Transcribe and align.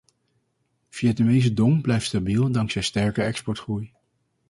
Vietnamese 0.89 1.53
dong 1.53 1.81
blijft 1.81 2.05
stabiel 2.07 2.51
dankzij 2.51 2.81
sterke 2.81 3.21
exportgroei. 3.21 3.93